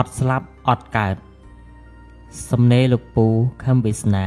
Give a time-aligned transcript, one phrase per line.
[0.00, 1.16] អត់ស្លាប់អត់កើត
[2.50, 3.26] សំណេរលោកពូ
[3.64, 4.26] ខឹមវាសនា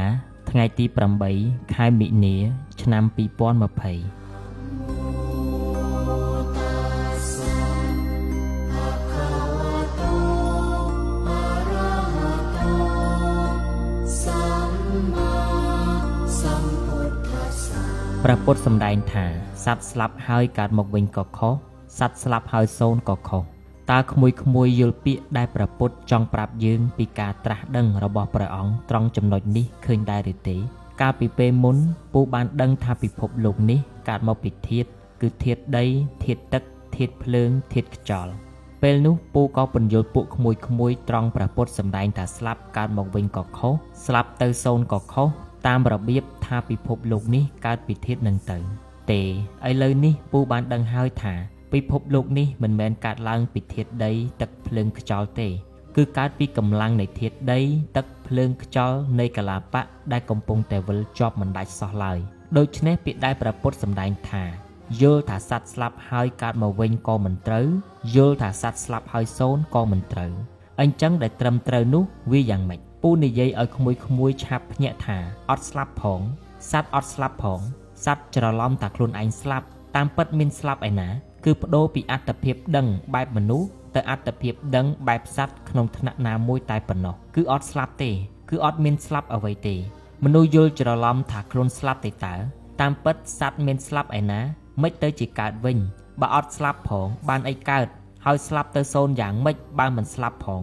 [0.50, 0.84] ថ្ងៃទី
[1.30, 2.36] 8ខែមិនិនា
[2.82, 19.26] ឆ្នាំ2020ព្រះពុទ្ធសម្ដែងថា
[19.64, 21.54] សត្វស្លាប់ហើយកើតមកវិញក៏ខុស
[21.98, 30.56] សត្វស្លាប់ហើយសូន្យក៏ខុស តើក្មួយក្មួយយល់ពាក្យដែលព្រះពុទ្ធចង់ប្រាប់យើងពីការត្រាស់ដឹងរបស់ព្រះអង្គត្រង់ចំណុចនេះឃើញដែរឬទេ
[31.00, 31.76] កាលពីពេលមុន
[32.12, 34.88] ពូបានដឹងថាពិភពលោកនេះកើតមកពីធាតុ
[35.22, 35.84] គឺធាតុដី
[36.24, 36.62] ធាតុទឹក
[36.96, 38.32] ធាតុភ្លើងធាតុខ្យល់
[38.82, 43.74] ពេលនោះពូក៏បញ្យល់ពួកក្មួយក្មួយត្រង់ព្រះពុទ្ធសម្ដែងថាស្លាប់កើតមកវិញក៏ខុស
[44.06, 45.28] ស្លាប់ទៅសូន្យក៏ខុស
[45.66, 48.58] តាមរបៀបថាពិភពលោកនេះកើតពីធាតុនឹងទៅ
[49.10, 49.20] ទេ
[49.68, 51.34] ឥឡូវនេះពូបានដឹងហើយថា
[51.72, 55.48] ពិភពលោកនេះមិនមែនកើតឡើងពីធាតុដី ទឹកភ្លើងខ្យល់ទេ
[55.96, 57.60] គឺកើតពីកម្លាំងនៃធាតុដី
[57.96, 62.18] ទឹកភ្លើងខ្យល់នៃកលាបៈដែលកំពុងតែវិលជាប់មិនដាច់សោះឡើយ
[62.58, 64.44] ដូច្នេះពាក្យដែលព្រះពុទ្ធសម្ដែងថា
[65.02, 67.66] យល់ថាសត្វស្លាប់ហើយកើតមកវិញក៏មិនត្រូវ
[68.16, 70.32] យល់ថាសត្វស្លាប់ហើយសូន្យក៏មិនត្រូវ
[70.80, 75.18] អញ្ចឹងដែលត្រឹមត្រូវនោះវាយ៉ាងម៉េចពូនិយាយឲ្យក្មួយក្មួយឆាប់ភ្ញាក់ថា
[75.50, 76.20] អត់ស្លាប់ផង
[76.70, 77.60] សត្វអត់ស្លាប់ផង
[78.04, 79.66] សត្វច្រឡំថាខ្លួនឯងស្លាប់
[79.96, 81.08] តាមពិតមានស្លាប់ឯណា
[81.44, 88.10] គឺបដូរពីអត្តភាពដឹងបែបមនុស្សទៅអត្តភាពដឹងបែបសត្វក្នុងថ្នាក់ណាមួយតែប៉ុណ្ណោះគឺអត់ស្លាប់ទេ
[88.50, 89.74] គឺអត់មានស្លាប់អ្វីទេ
[90.24, 92.34] មនុស្សយល់ច្រឡំថាខ្លួនស្លាប់ទេតើ
[92.80, 94.40] តាមពិតសត្វមានស្លាប់ឯណា
[94.82, 95.78] មិនទៅជាកើតវិញ
[96.20, 97.86] បើអត់ស្លាប់ផងបានអីកើត
[98.24, 100.62] ហើយស្លាប់ទៅសូន្យយ៉ាងម៉េចបើមិនស្លាប់ផង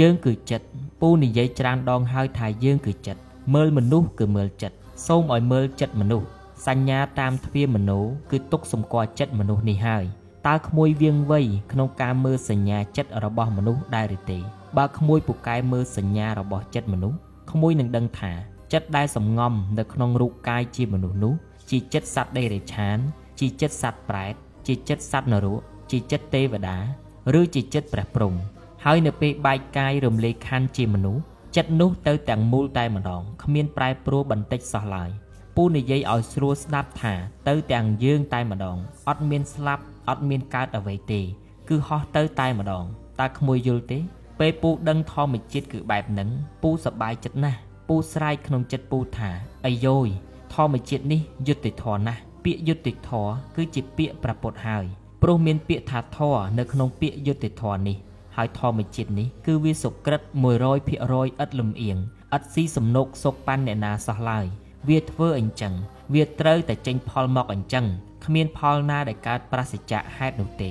[0.00, 0.66] យើងគឺចិត្ត
[1.00, 3.20] ពូនិយាយច្រើនដងហើយថាយើងគឺចិត្ត
[3.54, 6.26] មើលមនុស្សគឺមើលចិត្តសូមឲ្យមើលចិត្តមនុស្ស
[6.66, 7.90] សញ្ញាតាមទ្វាមโน
[8.30, 10.04] គឺទុកសម្គាល់ចិត្តមនុស្សនេះហើយ
[10.46, 11.40] តើក្មួយវៀងវៃ
[11.72, 14.38] ក្នុងការមើលសញ្ញាចិត្តរបស់មនុស្សដែរឬទេ
[14.76, 17.18] បើក្មួយពូកែមើលសញ្ញារបស់ចិត្តមនុស្ស
[17.50, 18.32] ក្មួយនឹងដឹងថា
[18.72, 21.34] ចិត្តដែលសំងំនៅក្នុងរូបកាយជាមនុស្សនោះ
[21.70, 22.98] ជាចិត្តសត្វដេរឆាន
[23.40, 24.34] ជាចិត្តសត្វប្រែត
[24.66, 26.78] ជាចិត្តសត្វនរកជាចិត្តទេវតា
[27.40, 28.34] ឬជាចិត្តព្រះព្រំ
[28.84, 31.22] ហើយនៅពេលបែកកាយរំលែកខណ្ឌជាមនុស្ស
[31.56, 35.10] ចិត្តនោះទៅទាំងមូលតែម្ដងគ្មានប្រែប្រួលបន្តិចសោះឡើយ
[35.56, 37.14] ពូនិយាយឲ្យស្រួលស្ដាប់ថា
[37.48, 38.76] ទៅទាំងយើងតែម្ដង
[39.08, 41.20] អត់មានស្លាប់ អត់មានកើតអ្វីទេ
[41.68, 42.84] គឺហោះទៅតែម្ដង
[43.20, 43.98] តើក្មួយយល់ទេ
[44.38, 46.28] ពេលពូដឹងធម្មជាតិគឺបែបហ្នឹង
[46.62, 47.58] ពូសប្បាយចិត្តណាស់
[47.88, 49.30] ពូស្រែកក្នុងចិត្តពូថា
[49.66, 50.08] អាយយ
[50.54, 54.84] ធម្មជាតិនេះយុត្តិធម៌ណាស់ពាក្យយុត្តិធម៌គឺជាពាក្យប្រពុតហើយ
[55.22, 57.96] ព្រោះមានពាក្យថាធម៌នៅក្នុងពាក្យយុត្តិធម៌នេះ
[58.36, 60.20] ហើយធម្មជាតិនេះគឺវាសុក្រិត
[60.82, 61.98] 100%ឥតលំអៀង
[62.36, 64.46] ឥតស៊ីសំណោកសុកប៉ាន់អ្នកណាសោះឡើយ
[64.88, 65.74] វាធ្វើអញ្ចឹង
[66.14, 67.86] វាត្រូវតែចេញផលមកអញ្ចឹង
[68.26, 70.70] គ្មានផលណាដែលកើតប្រសិជ្ជៈហេតុនោះទេ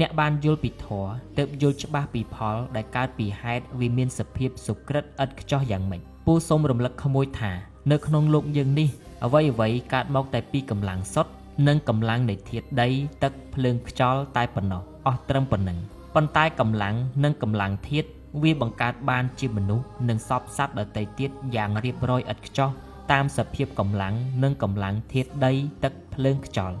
[0.00, 7.52] អ្នកបានយល់ពីធម៌ទើបយល់ច្បាស់ពីផលដែលកើតពីហេតុវាមានសភាពសុក្រិតឥតខ្ចោះយ៉ាងម៉េចពូសូមរំលឹកក្មួយថា
[7.90, 8.88] នៅក្នុងលោកយើងនេះ
[9.24, 11.32] អ្វីអ្វីកើតមកតែពីកម្លាំងសុទ្ធ
[11.68, 12.88] និងកម្លាំងនៃធាតុដី
[13.22, 15.78] ទឹកភ្លើងខ្យល់តែប៉ុណ្ណោះអស់ត្រឹមប៉ុណ្ណឹង
[16.14, 18.08] ប៉ុន្តែកម្លាំងនិងកម្លាំងធាតុ
[18.42, 22.70] វាបង្កើតបានជាមនុស្សនិងសពសត្វដទៃទៀតយ៉ាងរៀបរយឥតខ្ចោះ
[23.12, 25.52] តាមសភាពកម្លាំងនិងកម្លាំងធាតុដី
[25.84, 26.76] ទឹកភ្លើងខ្យល់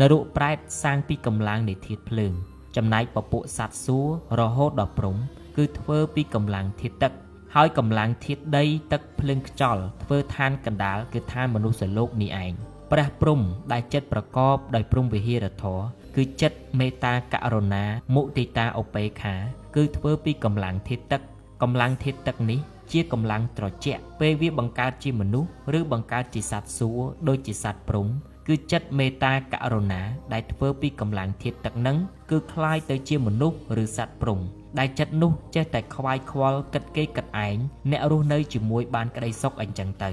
[0.00, 2.32] នរុប្រែតសាងពីកម្លាំងនៃធាតុភ្លើង
[2.76, 4.06] ចំណែកពពួកសត្វសួរ
[4.40, 5.16] រហូតដល់ព្រំ
[5.56, 7.12] គឺធ្វើពីកម្លាំងធាតុទឹក
[7.54, 12.52] ហើយកម្លាំងធាតុដីទឹកភ្លើងខ្យល់ធ្វើឋានកណ្ដាលគឺឋានមនុស្សលោកនេះឯង
[12.92, 13.40] ព្រះព្រំ
[13.72, 15.78] ដែលចិត្តប្រកបដោយព្រំវិហារធរ
[16.16, 19.34] គឺចិត្តមេត្តាករុណាមុទិតាឧបេខា
[19.76, 21.20] គឺធ្វើពីកម្លាំងធាតុទឹក
[21.62, 22.60] កម្លាំងធាតុទឹកនេះ
[22.92, 28.08] ជាកម្លាំងត្រជាក់ពេលវាបង្កើតជាមនុស្សឬបង្កើតជាសត្វសួរដូចជាសត្វព្រំ
[28.47, 30.01] គឺចិត្តមេត្តាករុណា
[30.33, 31.97] ដែលធ្វើពីកម្លាំងធាតុទឹកនឹង
[32.31, 34.39] គឺคล้ายទៅជាមនុស្សឬសត្វព្រំ
[34.79, 37.57] ដែលចិត្តនោះចេះតែខ្វាយខ្វល់គិតគេគិតឯង
[37.91, 40.09] អ្នករស់នៅជាមួយបានក្តីសុខអញ្ចឹងទៅ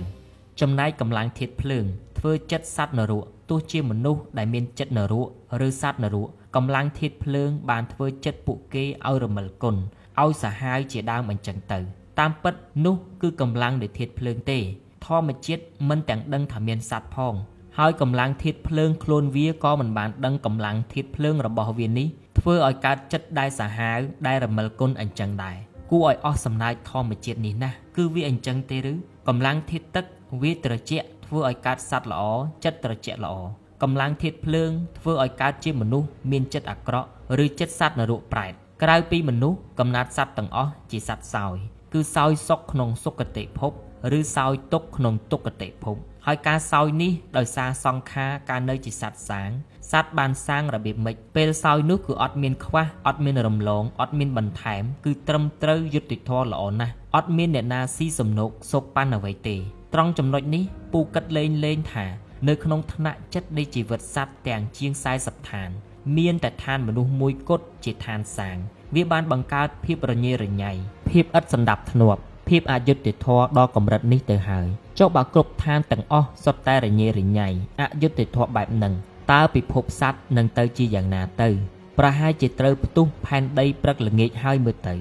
[0.60, 1.84] ចំណែកកម្លាំងធាតុភ្លើង
[2.18, 5.28] ធ្វើចិត្តសត្វនរកទោះជាមនុស្សដែលមានចិត្តនរក
[5.66, 9.76] ឬសត្វនរកកម្លាំងធាតុភ្លើងបានធ្វើចិត្តពួកគេឲ្យរមិលគុណ
[10.22, 11.78] ឲ្យសាហាវជាដើមអញ្ចឹងទៅ
[12.18, 14.58] តាមពិតនោះគឺកម្លាំងនៃធាតុភ្លើងទេ
[15.06, 17.34] ធម្មជាតិមិនទាំងដឹងថាមានសត្វផង
[17.81, 22.07] ហើយកម្លាំងធាតុភ្លើងខ្លួនវាក៏មិនបានដឹងកម្លាំងធាតុភ្លើងរបស់វានេះ
[22.39, 25.57] ធ្វើឲ្យកើតចិត្តដែលសាហាវដែលរមិលគុណអញ្ចឹងដែរ
[25.91, 28.93] គួរឲ្យអស់សំណើចធម្មជាតិនេះណាស់គឺវាអញ្ចឹងទេឬ
[29.27, 30.05] កម្លាំងធាតុទឹក
[30.41, 32.23] វាត្រជាក់ធ្វើឲ្យកើតសត្វល្អ
[32.63, 33.35] ចិត្តត្រជាក់ល្អ
[33.83, 37.07] កម្លាំងធាតុភ្លើងធ្វើឲ្យកើតជាមនុស្សមានចិត្តអាក្រក់
[37.43, 38.53] ឬចិត្តសត្វនរកប្រែត
[38.83, 41.55] ក្រៅពីមនុស្សកំណត់សត្វទាំងអស់ជាសត្វសោយ
[41.93, 43.71] គឺសោយសុខក្នុងសុគតិភព
[44.17, 45.97] ឬសោយទុក្ខក្នុងទុក្ខតិភព
[46.31, 49.49] ហើយការសោយនេះដោយសារសង្ខារការនៅជាសត្វសាង
[49.91, 59.55] សត្វបានសាងរបៀបម៉េចពេលសោយនោះគឺអត់មានខ្វះអត់មានរំលងអត់មានបន្ថែម គឺត្រឹមត្រូវយុត្តិធម៌ល្អណាស់អត់មានអ្នកណាស៊ីសំណោកសោកប៉ាន់អ្វីទេ
[59.93, 62.05] ត្រង់ចំណុចនេះពូគិតលេងលេងថា
[62.47, 64.91] នៅក្នុងថ្នាក់ចិត្តនៃជីវិតសត្វទាំងជាង
[65.21, 65.69] 40ឋាន
[66.17, 68.57] មានតែឋានមនុស្សមួយគត់ជាឋានសាង
[68.95, 70.71] វាបានបង្កើតភាពរញ៉េរញ៉ៃ
[71.09, 74.67] ភាពឥតសណ្ដាប់ធ្នាប់ ភាពអយុត្តិធម៌ដល់កម្រិតនេះទៅហើយ
[74.99, 77.49] ចុះបើគ្រប់ឋានទាំងអស់សុទ្ធតែរញ៉េរញ៉ៃ
[77.81, 78.93] អយុត្តិធម៌បែបហ្នឹង
[79.31, 81.49] តើពិភពសត្វនឹងទៅជាយ៉ាងណាទៅ
[81.97, 84.95] ប្រហែលជាត្រូវផ្ទុះផែនដីព្រឹកល្ងាចហើយមើលទៅ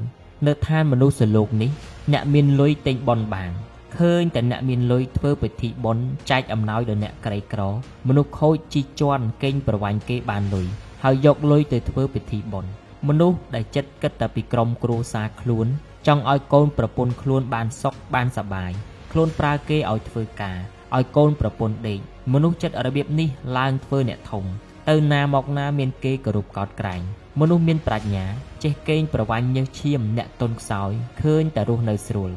[0.47, 1.71] នៅឋានមនុស្សលោកនេះ
[2.13, 3.51] អ្នកមានលុយទិញបនបាន
[3.97, 7.61] ឃើញតែអ្នកមានលុយធ្វើពិធីបុណ្យចែកអំណោយដល់អ្នកក្រីក្រ
[8.09, 10.67] មនុស្សខូចជីជន់កេងប្រវាញ់គេបានលុយ
[11.05, 12.71] ហើយយកលុយទៅធ្វើពិធីបុណ្យ
[13.09, 15.67] មនុស្សដែលចិត្តគិតតែពីក្រុមគ្រួសារខ្លួន
[16.07, 18.71] ចង់ឲ្យកូនប្រពន្ធខ្លួនបានសុខបានសប្បាយ
[19.13, 20.59] ខ្លួនប្រើគេឲ្យធ្វើការ
[20.97, 21.99] ឲ្យកូនប្រពន្ធដេក
[22.33, 23.29] មនុស្សចិត្តរបៀបនេះ
[23.59, 24.45] ឡើងធ្វើអ្នកធំ
[24.89, 27.01] ទៅណាមកណាមានគេគោរពកោតក្រែង
[27.41, 28.25] មនុស្សមានប្រាជ្ញា
[28.65, 30.91] ចេះកេងប្រវាញ់ញើសឈាមអ្នកទុនខ្សោយ
[31.23, 32.31] ឃើញតែរស់នៅស្រួល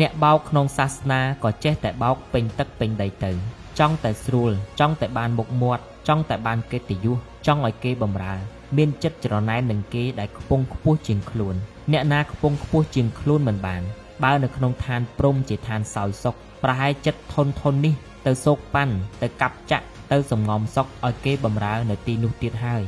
[0.00, 3.32] អ្នកបោកក្នុងសាសនាក៏ចេះតែបោកពេញទឹកពេញដីទៅ
[3.78, 7.16] ចង់តែស្រួលចង់តែបានមុខមាត់ចង់តែបានកិត្តិយស
[7.46, 8.34] ចង់ឲ្យគេបំរើ
[8.76, 11.54] មានចិត្តច្រណែននឹងគេដែលខ្ពង់ខ្ពស់ជាងខ្លួន
[11.92, 13.82] អ្នកណាខ្ពង់ខ្ពស់ជាងខ្លួនមិនបាន
[14.24, 17.94] បើនៅក្នុងឋានព្រំជាឋានសោយសុខប្រហែលចិត្តធនធននេះ
[18.26, 22.82] ទៅសោកប៉ាន់ទៅកាប់ចាក់ទៅសំងំសុកឲ្យគេបំរើនៅទីនោះទៀតហើយ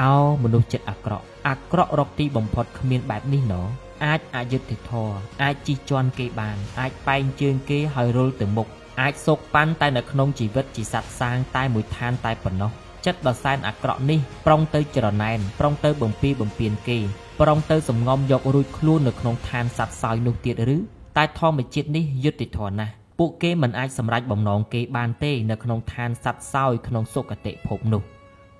[0.00, 3.62] អោមនុស្សចិត្តអាក្រក់អាក្រក់រកទីបំផុតគ្មានបែបនេះណោ
[4.04, 8.68] អាចអយុត្តិធម៌អាចជីជន់គេបាន អាចបែងជើងគេហើយរុលទៅមុខ
[9.00, 12.70] អាចសោកប៉ាន់តែនៅក្នុងជីវិតជាសត្វសាងតែមួយឋានតែប៉ុណ្ណោះ
[13.06, 16.98] ចិត្តដ៏សែនអាក្រក់នេះប្រុងទៅច្រណែនប្រុងទៅបំពីបំពៀនគេ
[17.40, 20.78] ប្រុងទៅសំងំយករួចខ្លួននៅក្នុងឋានសត្វសោយនោះទៀតឬ
[21.16, 28.02] តែធម្មជាតិនេះយុត្តិធម៌ណាស់ពួកគេមិនអាចសម្រេចបំណងគេបានទេនៅក្នុងឋានសត្វសោយក្នុងសុគតិភពនោះ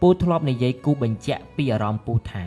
[0.00, 2.44] ពូធ្លាប់និយាយគូបញ្ជាក់ពីអារម្មណ៍ពូថា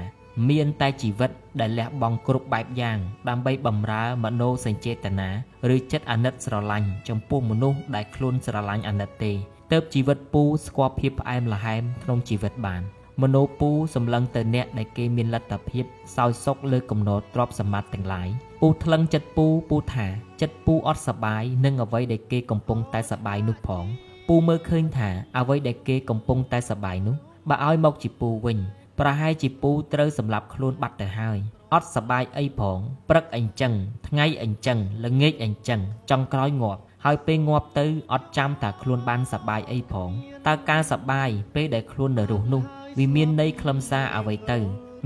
[0.50, 2.98] មានតែជីវិតដែលលះបង់គ្រប់បែបយ៉ាង
[3.30, 5.30] ដើម្បីបម្រើមโนសញ្ចេតនា
[5.76, 9.34] ឬចិត្តអាណិតស្រឡាញ់ចំពោះមនុស្សដែលខ្លួនស្រឡាញ់អាណិតទេ
[9.72, 12.82] ទៅជីវិតពូស្គាល់ភាពផ្អែមល្ហែមក្នុងជីវិតបាន
[13.22, 15.86] មโนពូសម្លឹងទៅអ្នកដែលគេមានលទ្ធភាព
[16.16, 18.28] សោយសុខលើកំណត់ទ្រព្យសម្បត្តិទាំងឡាយ
[18.62, 20.08] ពូថ្លឹងចិត្តពូពូថា
[20.42, 23.86] ចិត្តពូអត់សបាយនឹងអ្វីដែលគេកំពុងតែសបាយនោះផង
[24.28, 27.16] ពូមើលឃើញថាអ្វីដែលគេកំពុងតែសបាយនោះ
[27.50, 28.58] បើឲ្យមកជាពូវិញ
[29.00, 31.38] ប្រហែលជាពូត្រូវសម្លាប់ខ្លួនបាត់ទៅហើយ
[31.74, 32.80] អត់សបាយអីផង
[33.10, 33.74] ព្រឹកអញ្ចឹង
[34.08, 35.80] ថ្ងៃអញ្ចឹងល្ងាចអញ្ចឹង
[36.10, 40.10] ចង់ក្រោយងាប់ ហើយពេលងាប់ទៅអត់ចាំតាខ្លួនបានសបាយអីផង
[40.48, 42.64] តើការសបាយពេលដែលខ្លួននៅរស់នោះ
[42.98, 44.58] វាមានន័យខ្លឹមសារអ្វីទៅ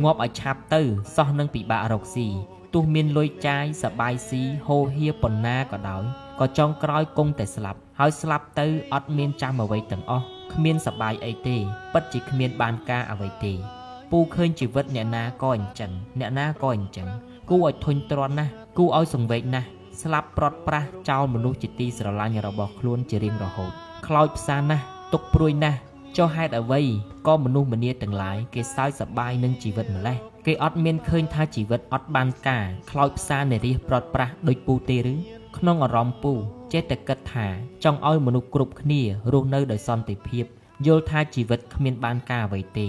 [0.03, 0.81] ងាប់ឲ្យឆាប់ទៅ
[1.15, 2.27] សោះនឹងពិបាករកស៊ី
[2.74, 6.03] ទោះមានលុយចាយសបាយស៊ីហូហៀប៉ុណ្ណាក៏ដោយ
[6.39, 11.57] ក៏ចង់ក្រោយគង់តែស្លាប់ហើយស្លាប់ទៅអត់មានចាំអ្វីទាំងអស់គ្មានសបាយអីទេ
[11.94, 13.53] ពិតជាគ្មានបានការអ្វីទេ
[14.12, 17.07] ពូឃើញជីវិតអ្នកណាក៏អញ្ចឹងអ្នកណាក៏អញ្ចឹង
[17.50, 19.70] គូឲ្យធុញទ្រាន់ណាស់គូឲ្យសង្វេគណាស់
[20.01, 23.72] ស្លាប់ប្រត់ប្រាស់ចោលមនុស្សជាទីស្រឡាញ់របស់ខ្លួនជារៀងរហូត
[24.08, 25.79] ខ្លោចផ្សាណាស់ទុកព្រួយណាស់
[26.17, 26.81] ចុះហេតុអ្វី
[27.27, 35.13] ក៏មនុស្សម្នាទាំងឡាយគេសើចសប្បាយនឹងជីវិតម្លេះគេអត់មានឃើញថាជីវិតអត់បានការខ្លោចផ្សារនារីប្រត់ប្រាស់ដូចពូទេឬ
[35.58, 36.34] ក្នុងអារម្មណ៍ពូ
[36.74, 37.48] ចេះតែគិតថា
[37.84, 39.01] ចង់ឲ្យមនុស្សគ្រប់គ្នា
[39.34, 40.46] រស់នៅដោយសន្តិភាព
[40.88, 42.88] យល់ថាជីវិតគ្មានបានការអ្វីទេ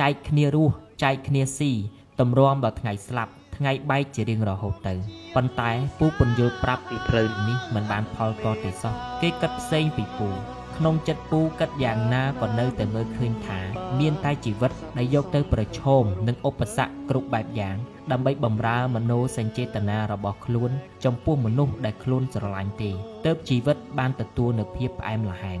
[0.00, 1.72] ចែកគ្នារស់ចែកគ្នាស៊ី
[2.20, 4.94] តម្រាំដល់ថ្ងៃស្លាប់ថ្ងៃបែកជារៀងរហូតទៅ
[5.34, 10.28] ប៉ុន្តែពូពន្យល់ប្រាប់ពីផ្លូវនេះមិនបានផលក៏ទេសោះគេគិតផ្សេងពីពូ
[10.76, 13.60] ក្នុងចិត្តពូគិតយ៉ាងណាក៏នៅតែមើលឃើញថា
[14.00, 17.76] មានតែជីវិតដែលយកទៅប្រឈមនឹងឧបសគ្គគ្រប់បែបយ៉ាង
[18.12, 20.70] ដើម្បីបំរើមโนសញ្ចេតនារបស់ខ្លួន
[21.04, 22.90] ចំពោះមនុស្សដែលខ្លួនស្រឡាញ់ទេ
[23.24, 25.60] ទើបជីវិតបានទទួលនូវភាពផ្អែមល្ហែម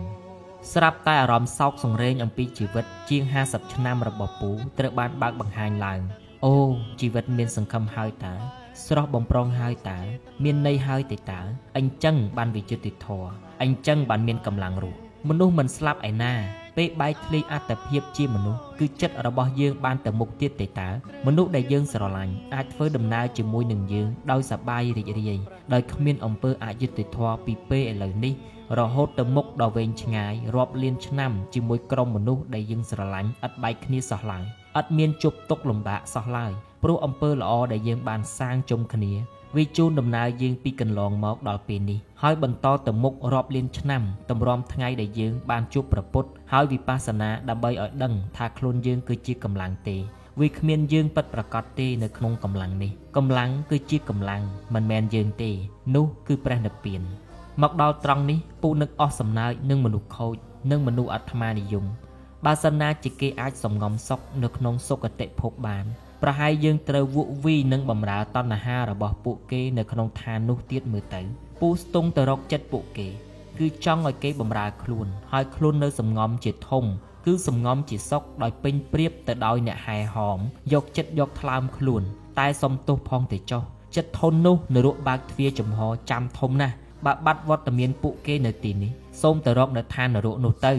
[0.72, 6.00] ស្រាប់តែអារម្មណ៍សោកសង្រេងអំពីជីវិតជាង50ឆ្នាំរបស់ពូត្រូវបានបើកបង្ហាញឡើង
[6.44, 6.56] អូ
[7.00, 8.34] ជីវិតមានសង្ឃឹមហើយតើ
[8.82, 10.00] ស្រស់បំប្រងហើយតើ
[10.44, 11.40] មានន័យហើយទេតើ
[11.76, 13.28] អញ្ចឹងបានវិចិត្រធម៌
[13.62, 16.32] អញ្ចឹងបានមានកម្លាំងរស់មនុស្សមិនស្លាប់ឯណា
[16.76, 20.88] ពេលបែកធ្លាយអត្តភាពជាមនុស្សគឺចិត្តរបស់យើងបានទៅមុខទៀតទេតើ
[21.26, 25.40] មនុស្សដែលយើងស្រឡាញ់អាចធ្វើដំណើរជាមួយនឹងយើងដោយសប្បាយរីករាយ
[25.72, 28.34] ដោយគ្មានអំពើអយុត្តិធម៌ពីពេលឥឡូវនេះ
[28.78, 34.42] រហូតទៅមុខដល់វែងឆ្ងាយរាប់លានឆ្នាំជាមួយក្រុមមនុស្សដែលយើងស្រឡាញ់ឥតបែកគ្នាសោះឡើយ
[34.80, 36.52] ឥតមានជប់ទុកលំបាកសោះឡើយ
[36.86, 39.12] ព្រោះអំពើល្អដែលយើងបានសាងជុំគ្នា
[39.56, 49.96] វាជូនដំណើរយើងពីកន្លងមកដល់ពេលនេះហើយបន្តទៅមុខរាប់លានឆ្នាំតម្រាំថ្ងៃដែលយើងបានជួបប្រពុតហើយវិបស្សនាដើម្បីឲ្យដឹងថាខ្លួនយើងគឺជាកម្លាំងទេ
[50.40, 54.42] វាគ្មានយើងពិតប្រកបទេនៅក្នុងកម្លាំងនេះកម្លាំងគឺជាកម្លាំង
[54.74, 55.50] មិនមែនយើងទេ
[55.94, 57.02] នោះគឺព្រះនិព្វាន
[57.62, 60.36] មកដល់ត្រង់នេះពូនឹកអស់សំណើចនឹងមនុស្សខូច
[60.70, 61.84] និងមនុស្សអាត្មានិយម
[62.44, 65.84] បើសិនណាជាគេអាចសំងំសុខនៅក្នុងសុគតិភពបាន
[66.26, 71.22] ប្រហែលយើងត្រូវវក់វីនឹងបំរើតណ្ហារបស់ពួកគេនៅក្នុងឋាននោះទៀតមើលទៅ
[71.60, 73.08] ពូស្ទង់ទៅរកចិត្តពួកគេ
[73.58, 76.84] គឺចង់ឲ្យគេបំរើខ្លួន ហើយខ្លួននៅសំងំជាធំ
[77.26, 80.38] គឺសំងំជាសុខដោយពេញព្រៀបទៅដោយអ្នកហែហោម
[80.72, 82.02] យកចិត្តយកថ្លើមខ្លួន
[82.38, 83.62] តែសុំទោសផងទៅចុះ
[83.96, 90.72] ចិត្តធននោះនរកបើកទ្វារចំហចាំធំណាស់បើបាត់វត្តមានពួកគេនៅទីនេះសូមទៅរកនៅឋាននរកនោះទៅ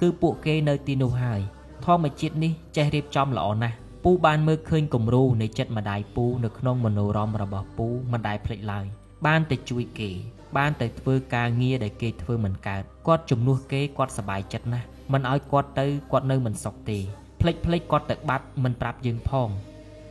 [0.00, 1.40] គឺពួកគេនៅទីនោះហើយ
[1.84, 8.84] ធម្មជាតិនេះចេះរៀបចំល្អណាស់ ពូបានមើលឃើញគំរូនៃចិត្តម្ដាយពូនៅក្នុងមនោរម្យរបស់ពូមិនដែលភ្លេចឡើយ
[9.26, 10.10] បានតែជួយគេ
[10.56, 16.98] បានតែធ្វើការងារដែលគេធ្វើមិនកើតគាត់ជំនួសគេគាត់សប្បាយចិត្តណាស់មិនឲ្យគាត់ទៅគាត់នៅមិនសុខទេ
[17.40, 19.48] ភ្លេចភ្លេចគាត់ទៅបាត់មិនប្រាប់យើងផង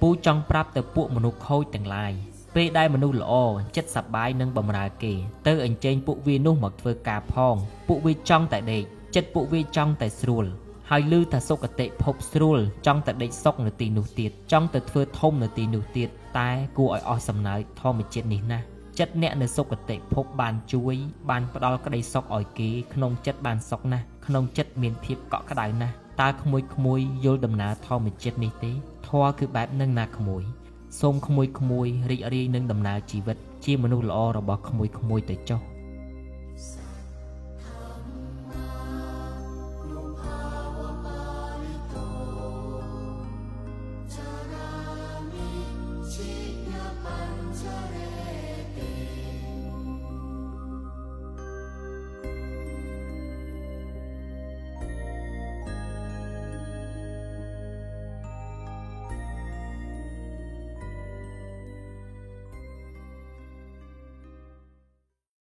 [0.01, 2.13] ពូចង់ប្រាប់ទៅពួកមនុស្សខូចទាំងឡាយ
[2.55, 3.33] ពេលដែលមនុស្សល្អ
[3.75, 5.13] ចិត្តសប្បាយនឹងបំរើគេ
[5.47, 7.55] ទៅអញ្ជើញពួកវានោះមកធ្វើការផង
[7.87, 8.83] ពួកវាចង់តែដេក
[9.15, 10.45] ចិត្តពួកវាចង់តែស្រួល
[10.91, 18.65] ហើយឮថាសុគតិភពស្រួលចង់តែដេកសុកនៅទីនោះទៀតចង់ទៅធ្វើធំនៅទីនោះទៀតតែគួរឲ្យអស់សំណើចធម្មជាតិនេះណាស់
[18.99, 20.95] ចិត្តអ្នកនៅសុគតិភពបានជួយ
[21.29, 28.71] បានផ្ដល់ក្តីសុខឲ្យគេក្នុងចិត្តបានសុខណាស់ក្នុងចិត្តមានភាពកក់ក្ដៅណាស់តើក្មួយក្មួយយល់ដំណើរធម្មជាតិនេះទេ
[29.07, 30.43] ធម៌គឺបែបនឹងណាក្មួយ
[30.99, 35.61] សូមក្មួយក្មួយរីករាយនឹងដំណើរជីវិតជាមនុស្សល្អរបស់ក្មួយក្មួយទៅចុះ